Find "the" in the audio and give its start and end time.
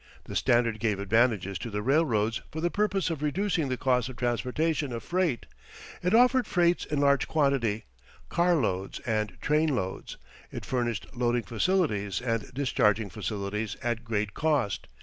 0.23-0.35, 1.69-1.83, 2.59-2.71, 3.69-3.77